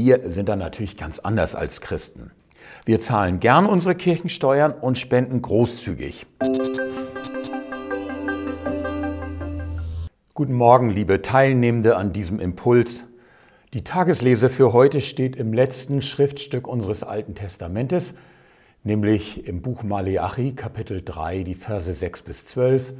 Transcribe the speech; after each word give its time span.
Wir 0.00 0.30
sind 0.30 0.48
da 0.48 0.54
natürlich 0.54 0.96
ganz 0.96 1.18
anders 1.18 1.56
als 1.56 1.80
Christen. 1.80 2.30
Wir 2.84 3.00
zahlen 3.00 3.40
gern 3.40 3.66
unsere 3.66 3.96
Kirchensteuern 3.96 4.70
und 4.70 4.96
spenden 4.96 5.42
großzügig. 5.42 6.24
Guten 10.34 10.52
Morgen, 10.52 10.90
liebe 10.90 11.20
Teilnehmende 11.20 11.96
an 11.96 12.12
diesem 12.12 12.38
Impuls. 12.38 13.06
Die 13.74 13.82
Tageslese 13.82 14.50
für 14.50 14.72
heute 14.72 15.00
steht 15.00 15.34
im 15.34 15.52
letzten 15.52 16.00
Schriftstück 16.00 16.68
unseres 16.68 17.02
Alten 17.02 17.34
Testamentes, 17.34 18.14
nämlich 18.84 19.48
im 19.48 19.62
Buch 19.62 19.82
Maleachi, 19.82 20.52
Kapitel 20.52 21.02
3, 21.04 21.42
die 21.42 21.56
Verse 21.56 21.92
6 21.92 22.22
bis 22.22 22.46
12. 22.46 22.92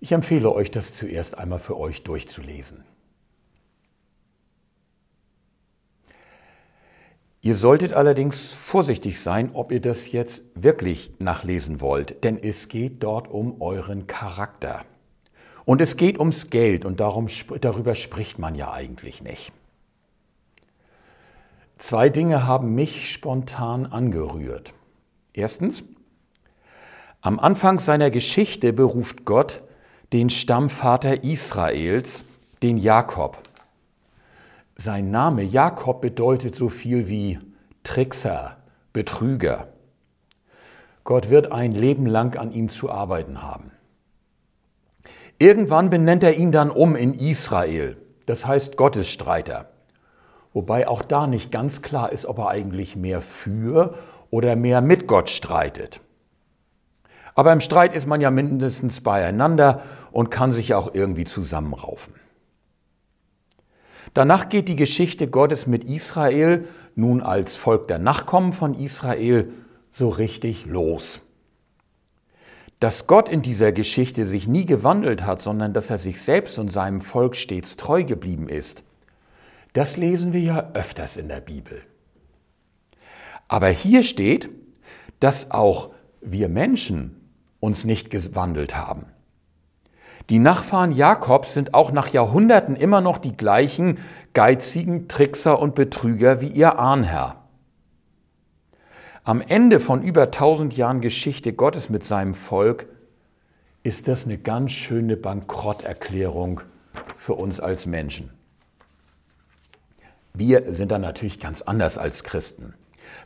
Ich 0.00 0.12
empfehle 0.12 0.50
euch, 0.50 0.70
das 0.70 0.94
zuerst 0.94 1.36
einmal 1.36 1.58
für 1.58 1.78
euch 1.78 2.02
durchzulesen. 2.02 2.82
Ihr 7.44 7.56
solltet 7.56 7.92
allerdings 7.92 8.54
vorsichtig 8.54 9.20
sein, 9.20 9.50
ob 9.52 9.70
ihr 9.70 9.82
das 9.82 10.10
jetzt 10.10 10.42
wirklich 10.54 11.12
nachlesen 11.18 11.82
wollt, 11.82 12.24
denn 12.24 12.42
es 12.42 12.68
geht 12.68 13.02
dort 13.02 13.28
um 13.28 13.60
euren 13.60 14.06
Charakter. 14.06 14.80
Und 15.66 15.82
es 15.82 15.98
geht 15.98 16.18
ums 16.18 16.48
Geld 16.48 16.86
und 16.86 17.00
darum, 17.00 17.26
darüber 17.60 17.96
spricht 17.96 18.38
man 18.38 18.54
ja 18.54 18.72
eigentlich 18.72 19.22
nicht. 19.22 19.52
Zwei 21.76 22.08
Dinge 22.08 22.46
haben 22.46 22.74
mich 22.74 23.12
spontan 23.12 23.84
angerührt. 23.84 24.72
Erstens, 25.34 25.84
am 27.20 27.38
Anfang 27.38 27.78
seiner 27.78 28.10
Geschichte 28.10 28.72
beruft 28.72 29.26
Gott 29.26 29.60
den 30.14 30.30
Stammvater 30.30 31.24
Israels, 31.24 32.24
den 32.62 32.78
Jakob. 32.78 33.36
Sein 34.76 35.10
Name 35.10 35.42
Jakob 35.42 36.00
bedeutet 36.00 36.54
so 36.54 36.68
viel 36.68 37.08
wie 37.08 37.38
Trickser, 37.84 38.56
Betrüger. 38.92 39.68
Gott 41.04 41.30
wird 41.30 41.52
ein 41.52 41.72
Leben 41.72 42.06
lang 42.06 42.36
an 42.36 42.50
ihm 42.50 42.70
zu 42.70 42.90
arbeiten 42.90 43.42
haben. 43.42 43.70
Irgendwann 45.38 45.90
benennt 45.90 46.24
er 46.24 46.36
ihn 46.36 46.50
dann 46.50 46.70
um 46.70 46.96
in 46.96 47.14
Israel, 47.14 47.96
das 48.26 48.46
heißt 48.46 48.76
Gottesstreiter. 48.76 49.68
Wobei 50.52 50.88
auch 50.88 51.02
da 51.02 51.26
nicht 51.26 51.52
ganz 51.52 51.82
klar 51.82 52.10
ist, 52.10 52.26
ob 52.26 52.38
er 52.38 52.48
eigentlich 52.48 52.96
mehr 52.96 53.20
für 53.20 53.94
oder 54.30 54.56
mehr 54.56 54.80
mit 54.80 55.06
Gott 55.06 55.30
streitet. 55.30 56.00
Aber 57.34 57.52
im 57.52 57.60
Streit 57.60 57.94
ist 57.94 58.06
man 58.06 58.20
ja 58.20 58.30
mindestens 58.30 59.00
beieinander 59.00 59.82
und 60.12 60.30
kann 60.30 60.52
sich 60.52 60.74
auch 60.74 60.94
irgendwie 60.94 61.24
zusammenraufen. 61.24 62.14
Danach 64.14 64.48
geht 64.48 64.68
die 64.68 64.76
Geschichte 64.76 65.28
Gottes 65.28 65.66
mit 65.66 65.84
Israel, 65.84 66.68
nun 66.94 67.20
als 67.20 67.56
Volk 67.56 67.88
der 67.88 67.98
Nachkommen 67.98 68.52
von 68.52 68.74
Israel, 68.74 69.52
so 69.90 70.08
richtig 70.08 70.66
los. 70.66 71.22
Dass 72.78 73.08
Gott 73.08 73.28
in 73.28 73.42
dieser 73.42 73.72
Geschichte 73.72 74.24
sich 74.24 74.46
nie 74.46 74.66
gewandelt 74.66 75.26
hat, 75.26 75.42
sondern 75.42 75.72
dass 75.72 75.90
er 75.90 75.98
sich 75.98 76.20
selbst 76.20 76.58
und 76.58 76.70
seinem 76.70 77.00
Volk 77.00 77.34
stets 77.34 77.76
treu 77.76 78.04
geblieben 78.04 78.48
ist, 78.48 78.84
das 79.72 79.96
lesen 79.96 80.32
wir 80.32 80.40
ja 80.40 80.70
öfters 80.74 81.16
in 81.16 81.28
der 81.28 81.40
Bibel. 81.40 81.82
Aber 83.48 83.68
hier 83.68 84.04
steht, 84.04 84.48
dass 85.18 85.50
auch 85.50 85.90
wir 86.20 86.48
Menschen 86.48 87.16
uns 87.58 87.84
nicht 87.84 88.10
gewandelt 88.10 88.76
haben. 88.76 89.06
Die 90.30 90.38
Nachfahren 90.38 90.92
Jakobs 90.92 91.52
sind 91.52 91.74
auch 91.74 91.92
nach 91.92 92.08
Jahrhunderten 92.08 92.76
immer 92.76 93.00
noch 93.00 93.18
die 93.18 93.36
gleichen 93.36 93.98
geizigen 94.32 95.06
Trickser 95.06 95.60
und 95.60 95.74
Betrüger 95.74 96.40
wie 96.40 96.48
ihr 96.48 96.78
Ahnherr. 96.78 97.36
Am 99.22 99.40
Ende 99.40 99.80
von 99.80 100.02
über 100.02 100.30
tausend 100.30 100.76
Jahren 100.76 101.00
Geschichte 101.00 101.52
Gottes 101.52 101.90
mit 101.90 102.04
seinem 102.04 102.34
Volk 102.34 102.86
ist 103.82 104.08
das 104.08 104.24
eine 104.24 104.38
ganz 104.38 104.72
schöne 104.72 105.16
Bankrotterklärung 105.16 106.62
für 107.16 107.34
uns 107.34 107.60
als 107.60 107.86
Menschen. 107.86 108.30
Wir 110.32 110.72
sind 110.72 110.90
da 110.90 110.98
natürlich 110.98 111.38
ganz 111.38 111.62
anders 111.62 111.96
als 111.98 112.24
Christen. 112.24 112.74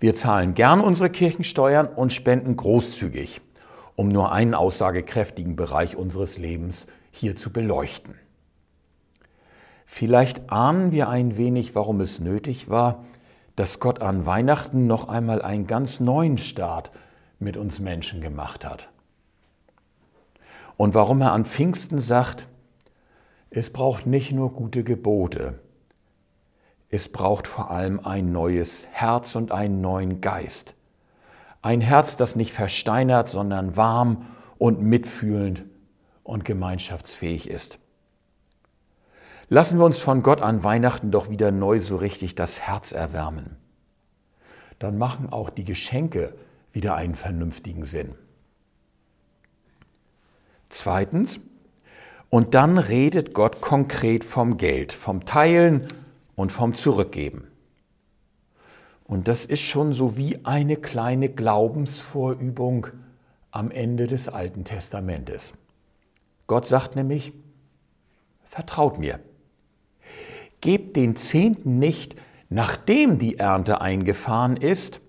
Wir 0.00 0.14
zahlen 0.14 0.54
gern 0.54 0.80
unsere 0.80 1.10
Kirchensteuern 1.10 1.88
und 1.88 2.12
spenden 2.12 2.56
großzügig 2.56 3.42
um 3.96 4.08
nur 4.08 4.30
einen 4.30 4.54
aussagekräftigen 4.54 5.56
Bereich 5.56 5.96
unseres 5.96 6.38
Lebens 6.38 6.86
hier 7.10 7.34
zu 7.34 7.50
beleuchten. 7.50 8.14
Vielleicht 9.86 10.50
ahnen 10.50 10.92
wir 10.92 11.08
ein 11.08 11.36
wenig, 11.36 11.74
warum 11.74 12.00
es 12.00 12.20
nötig 12.20 12.68
war, 12.68 13.04
dass 13.56 13.80
Gott 13.80 14.02
an 14.02 14.26
Weihnachten 14.26 14.86
noch 14.86 15.08
einmal 15.08 15.40
einen 15.40 15.66
ganz 15.66 15.98
neuen 15.98 16.36
Start 16.38 16.90
mit 17.38 17.56
uns 17.56 17.80
Menschen 17.80 18.20
gemacht 18.20 18.64
hat. 18.66 18.88
Und 20.76 20.94
warum 20.94 21.22
er 21.22 21.32
an 21.32 21.46
Pfingsten 21.46 21.98
sagt, 21.98 22.46
es 23.48 23.70
braucht 23.72 24.06
nicht 24.06 24.32
nur 24.32 24.52
gute 24.52 24.84
Gebote, 24.84 25.58
es 26.90 27.08
braucht 27.08 27.48
vor 27.48 27.70
allem 27.70 28.00
ein 28.00 28.30
neues 28.30 28.86
Herz 28.92 29.34
und 29.34 29.50
einen 29.50 29.80
neuen 29.80 30.20
Geist. 30.20 30.75
Ein 31.66 31.80
Herz, 31.80 32.16
das 32.16 32.36
nicht 32.36 32.52
versteinert, 32.52 33.28
sondern 33.28 33.76
warm 33.76 34.24
und 34.56 34.82
mitfühlend 34.82 35.64
und 36.22 36.44
gemeinschaftsfähig 36.44 37.50
ist. 37.50 37.80
Lassen 39.48 39.76
wir 39.76 39.84
uns 39.84 39.98
von 39.98 40.22
Gott 40.22 40.42
an 40.42 40.62
Weihnachten 40.62 41.10
doch 41.10 41.28
wieder 41.28 41.50
neu 41.50 41.80
so 41.80 41.96
richtig 41.96 42.36
das 42.36 42.60
Herz 42.60 42.92
erwärmen. 42.92 43.56
Dann 44.78 44.96
machen 44.96 45.32
auch 45.32 45.50
die 45.50 45.64
Geschenke 45.64 46.36
wieder 46.70 46.94
einen 46.94 47.16
vernünftigen 47.16 47.84
Sinn. 47.84 48.14
Zweitens, 50.68 51.40
und 52.30 52.54
dann 52.54 52.78
redet 52.78 53.34
Gott 53.34 53.60
konkret 53.60 54.22
vom 54.22 54.56
Geld, 54.56 54.92
vom 54.92 55.24
Teilen 55.24 55.88
und 56.36 56.52
vom 56.52 56.76
Zurückgeben. 56.76 57.48
Und 59.06 59.28
das 59.28 59.44
ist 59.44 59.60
schon 59.60 59.92
so 59.92 60.16
wie 60.16 60.44
eine 60.44 60.76
kleine 60.76 61.28
Glaubensvorübung 61.28 62.88
am 63.50 63.70
Ende 63.70 64.06
des 64.06 64.28
Alten 64.28 64.64
Testamentes. 64.64 65.52
Gott 66.46 66.66
sagt 66.66 66.96
nämlich, 66.96 67.32
vertraut 68.44 68.98
mir. 68.98 69.20
Gebt 70.60 70.96
den 70.96 71.16
Zehnten 71.16 71.78
nicht, 71.78 72.16
nachdem 72.48 73.18
die 73.18 73.38
Ernte 73.38 73.80
eingefahren 73.80 74.56
ist 74.56 75.00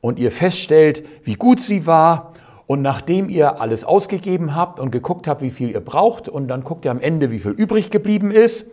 und 0.00 0.18
ihr 0.18 0.30
feststellt, 0.30 1.04
wie 1.22 1.34
gut 1.34 1.60
sie 1.60 1.86
war 1.86 2.34
und 2.66 2.82
nachdem 2.82 3.28
ihr 3.28 3.60
alles 3.60 3.84
ausgegeben 3.84 4.54
habt 4.54 4.80
und 4.80 4.90
geguckt 4.90 5.26
habt, 5.26 5.42
wie 5.42 5.50
viel 5.50 5.70
ihr 5.70 5.80
braucht 5.80 6.28
und 6.28 6.48
dann 6.48 6.64
guckt 6.64 6.84
ihr 6.84 6.90
am 6.90 7.00
Ende, 7.00 7.30
wie 7.30 7.40
viel 7.40 7.52
übrig 7.52 7.90
geblieben 7.90 8.30
ist. 8.30 8.66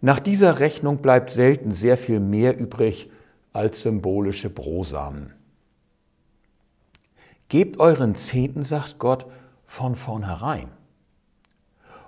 Nach 0.00 0.18
dieser 0.18 0.60
Rechnung 0.60 0.98
bleibt 0.98 1.30
selten 1.30 1.72
sehr 1.72 1.96
viel 1.96 2.20
mehr 2.20 2.58
übrig, 2.58 3.10
als 3.54 3.80
symbolische 3.82 4.50
Brosamen. 4.50 5.32
Gebt 7.48 7.78
euren 7.78 8.16
Zehnten, 8.16 8.62
sagt 8.62 8.98
Gott, 8.98 9.26
von 9.64 9.94
vornherein 9.94 10.68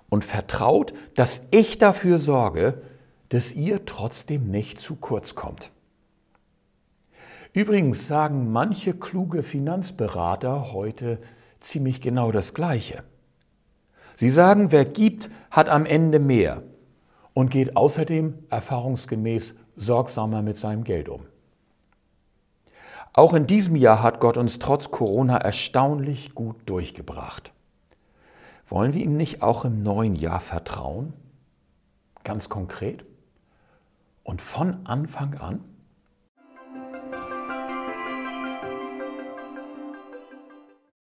und 0.09 0.25
vertraut, 0.25 0.93
dass 1.15 1.41
ich 1.51 1.79
dafür 1.79 2.19
sorge, 2.19 2.83
dass 3.29 3.53
ihr 3.53 3.87
trotzdem 3.87 4.51
nicht 4.51 4.79
zu 4.79 4.97
kurz 4.97 5.35
kommt. 5.35 5.71
Übrigens 7.53 8.07
sagen 8.07 8.53
manche 8.53 8.93
kluge 8.93 9.43
Finanzberater 9.43 10.73
heute 10.73 11.19
ziemlich 11.61 12.01
genau 12.01 12.33
das 12.33 12.55
Gleiche. 12.55 13.03
Sie 14.17 14.31
sagen, 14.31 14.73
wer 14.73 14.85
gibt, 14.85 15.31
hat 15.51 15.69
am 15.69 15.87
Ende 15.87 16.19
mehr 16.19 16.63
und 17.35 17.51
geht 17.51 17.77
außerdem 17.77 18.35
erfahrungsgemäß 18.51 19.55
sorgsamer 19.77 20.43
mit 20.43 20.57
seinem 20.57 20.85
Geld 20.85 21.09
um. 21.09 21.23
Auch 23.17 23.33
in 23.33 23.47
diesem 23.47 23.77
Jahr 23.77 24.03
hat 24.03 24.21
Gott 24.21 24.37
uns 24.37 24.59
trotz 24.59 24.91
Corona 24.91 25.39
erstaunlich 25.39 26.35
gut 26.35 26.57
durchgebracht. 26.67 27.51
Wollen 28.67 28.93
wir 28.93 29.03
ihm 29.03 29.17
nicht 29.17 29.43
auch 29.43 29.65
im 29.65 29.79
neuen 29.79 30.15
Jahr 30.15 30.39
vertrauen? 30.39 31.15
Ganz 32.25 32.51
konkret? 32.51 33.07
Und 34.23 34.43
von 34.43 34.85
Anfang 34.85 35.39
an? 35.39 35.65